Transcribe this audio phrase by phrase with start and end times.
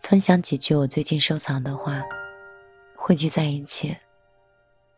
[0.00, 2.02] 分享几句我最近收藏的话，
[2.96, 3.96] 汇聚在一起，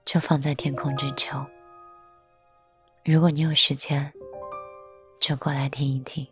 [0.04, 1.46] 就放在天空之城。
[3.04, 4.12] 如果你有时间，
[5.18, 6.26] 就过来听一听。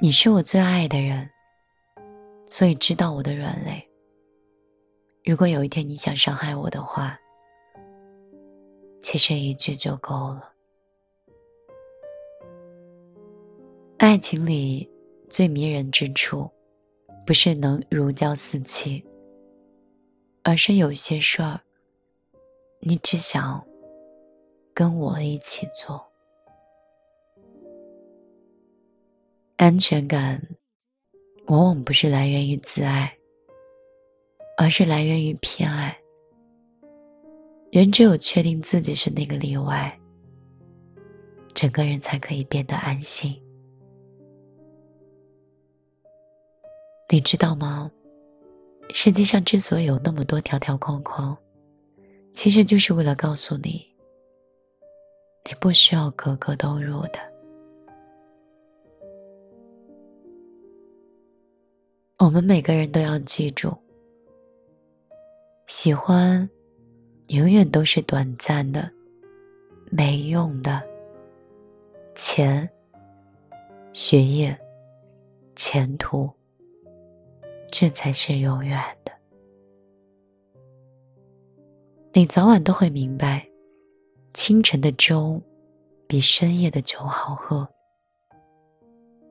[0.00, 1.30] 你是我最爱的人，
[2.46, 3.88] 所以知道我的软肋。
[5.24, 7.18] 如果有一天你想伤害我的话，
[9.02, 10.52] 其实一句就够了。
[13.98, 14.88] 爱情里
[15.28, 16.48] 最迷人之处，
[17.26, 19.04] 不是能如胶似漆，
[20.44, 21.60] 而是有些事儿，
[22.78, 23.60] 你只想
[24.72, 26.00] 跟我一起做。
[29.56, 30.40] 安全感，
[31.46, 33.12] 往往不是来源于自爱，
[34.56, 35.98] 而是来源于偏爱。
[37.72, 39.98] 人只有确定自己是那个例外，
[41.52, 43.36] 整个人才可以变得安心。
[47.10, 47.90] 你知道吗？
[48.90, 51.36] 世界上之所以有那么多条条框框，
[52.34, 53.86] 其实就是为了告诉你，
[55.46, 57.18] 你不需要格格都入的。
[62.18, 63.74] 我们每个人都要记住，
[65.66, 66.48] 喜欢
[67.28, 68.90] 永远都是短暂的、
[69.90, 70.82] 没用的。
[72.14, 72.68] 钱、
[73.92, 74.58] 学业、
[75.54, 76.28] 前途，
[77.70, 79.12] 这才是永远的。
[82.12, 83.48] 你早晚都会明白，
[84.34, 85.40] 清晨的粥
[86.06, 87.68] 比深夜的酒好喝。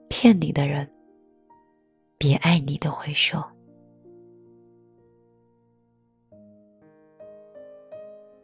[0.10, 0.90] 骗你的人。
[2.20, 3.38] 别爱你的回首。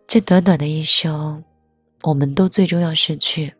[0.05, 1.43] 这短短的一生，
[2.03, 3.51] 我们都最终要失去，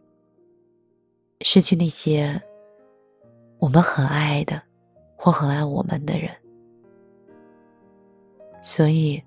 [1.42, 2.40] 失去那些
[3.58, 4.62] 我们很爱的
[5.24, 6.30] 或很爱我们的人。
[8.62, 9.24] 所以，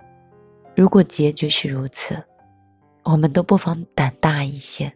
[0.77, 2.23] 如果结局是如此，
[3.03, 4.93] 我们都不妨胆大一些，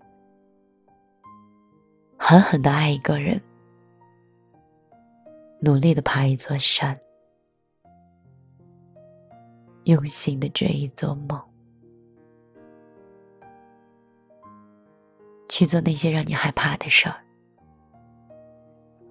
[2.18, 3.40] 狠狠的爱一个人。
[5.62, 6.98] 努力的爬一座山，
[9.84, 11.40] 用心的追一座梦，
[15.48, 17.16] 去做那些让你害怕的事儿，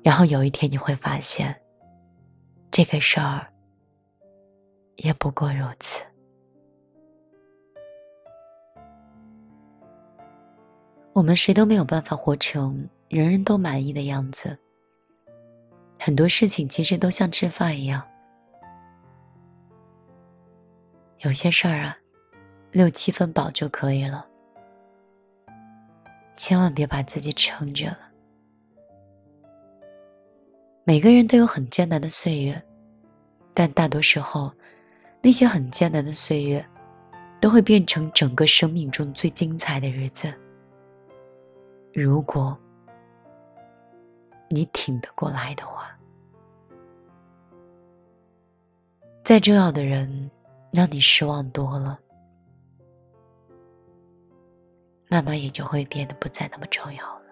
[0.03, 1.59] 然后有一天你会发现，
[2.71, 3.45] 这个事儿
[4.97, 6.03] 也不过如此。
[11.13, 14.57] 我们谁都没有办法活成人人都满意的样子。
[15.99, 18.07] 很多事情其实都像吃饭一样，
[21.17, 21.97] 有些事儿啊，
[22.71, 24.25] 六七分饱就可以了，
[26.37, 28.08] 千万别把自己撑着了。
[30.89, 32.59] 每个人都有很艰难的岁月，
[33.53, 34.51] 但大多时候，
[35.21, 36.65] 那些很艰难的岁月，
[37.39, 40.33] 都会变成整个生命中最精彩的日子。
[41.93, 42.57] 如果。
[44.49, 45.95] 你挺得过来的话，
[49.23, 50.31] 再重要的人
[50.73, 51.99] 让你失望多了，
[55.07, 57.28] 慢慢也就会变得不再那么重要了。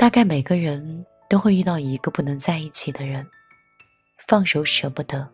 [0.00, 3.30] 大概每个人都会遇到一个不能在一起的人，
[4.16, 5.30] 放手舍不得，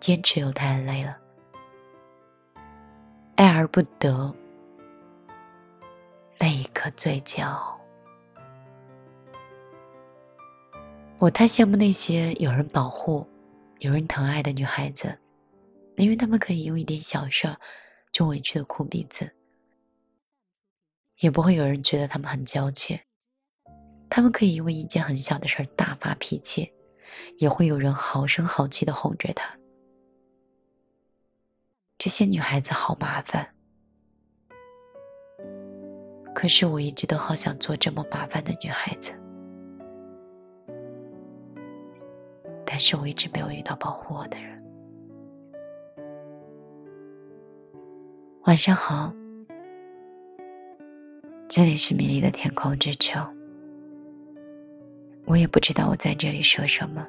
[0.00, 1.16] 坚持又太累了，
[3.36, 4.34] 爱而不得，
[6.40, 7.80] 那一刻最骄傲。
[11.18, 13.24] 我太羡慕那些有人保护、
[13.78, 15.16] 有人疼爱的女孩子，
[15.94, 17.56] 因为她们可以用一点小事
[18.10, 19.32] 就委屈的哭鼻子，
[21.20, 22.96] 也不会有人觉得她们很娇怯；
[24.14, 26.70] 他们可以因为一件很小的事大发脾气，
[27.38, 29.58] 也会有人好声好气的哄着她。
[31.96, 33.54] 这些女孩子好麻烦，
[36.34, 39.18] 可是我一直都好想做这么麻烦的女孩子。
[42.66, 44.62] 但是我一直没有遇到保护我的人。
[48.42, 49.10] 晚上好，
[51.48, 53.41] 这里是米粒的天空之城。
[55.32, 57.08] 我也不知道我在这里说什么，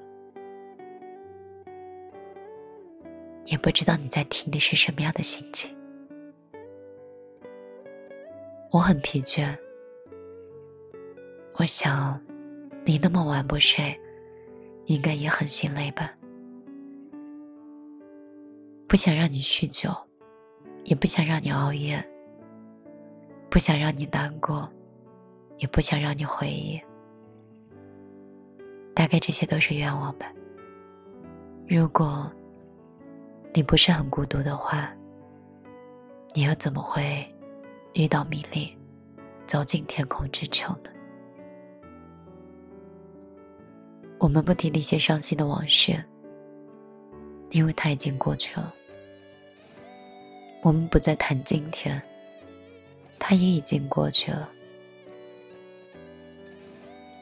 [3.44, 5.76] 也不知道你在听的是什么样的心情。
[8.72, 9.54] 我很疲倦，
[11.60, 12.18] 我想
[12.86, 13.94] 你那么晚不睡。
[14.86, 16.14] 应该也很心累吧？
[18.88, 19.90] 不想让你酗酒，
[20.86, 22.02] 也不想让你熬夜，
[23.50, 24.72] 不想让你难过，
[25.58, 26.82] 也不想让你回忆。
[29.04, 30.32] 大概这些都是愿望吧。
[31.68, 32.32] 如果
[33.54, 34.96] 你不是很孤独的话，
[36.34, 37.22] 你又怎么会
[37.96, 38.74] 遇到米粒，
[39.46, 40.90] 走进天空之城呢？
[44.20, 46.02] 我们不提那些伤心的往事，
[47.52, 48.74] 因为它已经过去了。
[50.62, 52.02] 我们不再谈今天，
[53.20, 54.50] 它也已经过去了。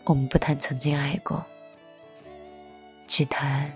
[0.05, 1.43] 我们不谈曾经爱过，
[3.13, 3.69] 只谈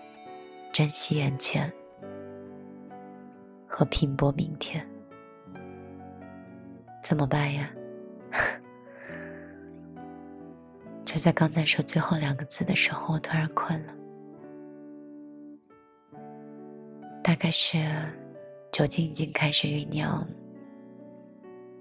[0.71, 1.69] 珍惜眼前
[3.67, 4.81] 和拼搏明天。
[7.03, 7.69] 怎么办呀？
[11.03, 13.93] 就在刚才说最后两个字的时候，我突然困了。
[17.21, 17.77] 大概是
[18.71, 20.25] 酒精已经开始酝酿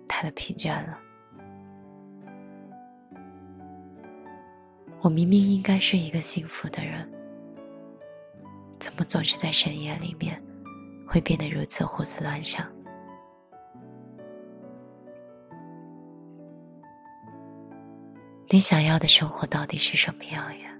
[0.08, 0.98] 他的疲倦了。
[5.02, 7.08] 我明明应该是一个幸福的人，
[8.96, 10.42] 么总是在深夜里面
[11.06, 12.66] 会变得如此胡思乱想？
[18.50, 20.78] 你想要的生活到底是什么样呀？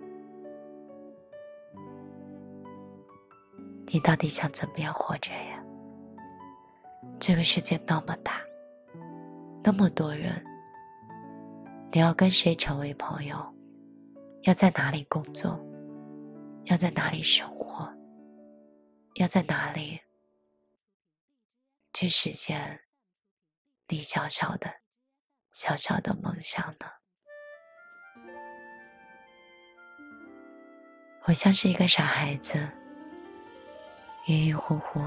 [3.86, 5.64] 你到底想怎么样活着呀？
[7.18, 8.32] 这个世界那么大，
[9.62, 10.32] 那么多人，
[11.90, 13.36] 你要跟谁成为朋友？
[14.42, 15.58] 要在哪里工作？
[16.64, 17.88] 要在哪里生活？
[19.14, 20.00] 要在哪里
[21.92, 22.80] 去实现
[23.86, 24.80] 你小小的、
[25.52, 26.90] 小小的梦想呢？
[31.26, 32.58] 我像是一个傻孩子，
[34.26, 35.00] 晕晕乎乎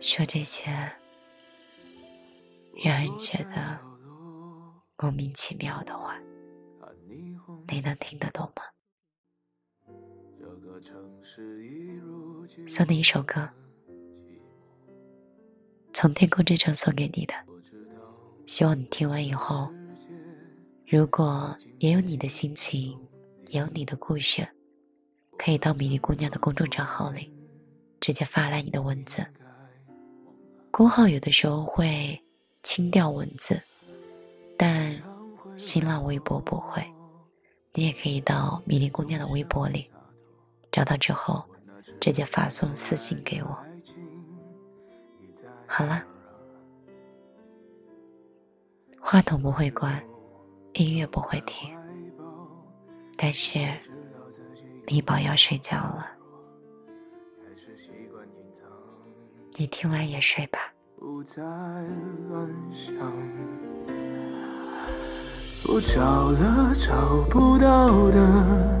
[0.00, 0.70] 说这些
[2.84, 3.80] 让人觉得
[4.96, 6.16] 莫名其妙的话，
[7.66, 8.62] 你能听得懂吗？
[12.66, 13.48] 送你一首歌，
[15.92, 17.34] 从天空之城送给你的，
[18.46, 19.70] 希望你听完以后。
[20.86, 22.98] 如果也有你的心情，
[23.48, 24.46] 也有你的故事，
[25.36, 27.30] 可以到米粒姑娘的公众账号里
[28.00, 29.26] 直接发来你的文字。
[30.70, 32.22] 公号有的时候会
[32.62, 33.60] 清掉文字，
[34.56, 34.94] 但
[35.56, 36.82] 新浪微博不会。
[37.74, 39.90] 你也可以到米粒姑娘的微博里
[40.78, 41.44] 找到之后，
[42.00, 43.66] 直接发送私信给我。
[45.66, 46.04] 好了，
[49.00, 50.00] 话筒不会关。
[50.74, 51.76] 音乐不会停，
[53.16, 53.58] 但是
[54.86, 56.06] 米宝要睡觉了，
[59.56, 60.72] 你听完也睡吧。
[60.96, 61.42] 不找
[66.30, 68.80] 了，找不到的，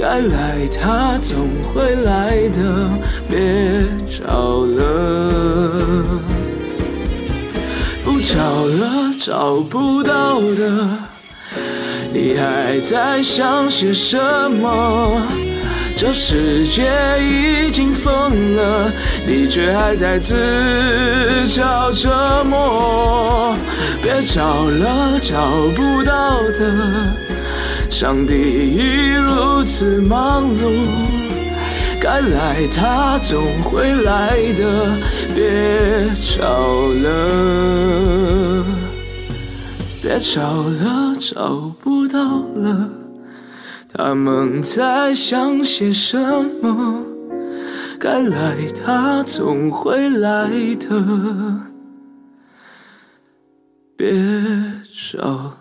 [0.00, 1.36] 该来他总
[1.74, 2.88] 会来的，
[3.28, 6.04] 别找了。
[8.02, 10.88] 不找了，找不到的，
[12.14, 14.16] 你还在想些什
[14.50, 15.20] 么？
[15.94, 16.90] 这世界
[17.20, 18.90] 已经疯了，
[19.26, 20.34] 你却还在自
[21.46, 23.54] 找折磨。
[24.02, 25.36] 别找了，找
[25.76, 27.09] 不到的。
[28.00, 30.88] 上帝已如此忙碌，
[32.00, 34.96] 该来他总会来的。
[35.34, 38.64] 别找了，
[40.00, 42.88] 别找了，找不到了。
[43.92, 46.16] 他们在想些什
[46.62, 47.04] 么？
[47.98, 50.88] 该来，他总会来的。
[53.94, 54.10] 别
[55.12, 55.59] 找。